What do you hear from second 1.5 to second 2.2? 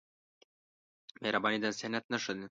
د انسانیت